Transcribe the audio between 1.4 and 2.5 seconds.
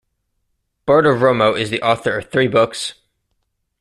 is the author of three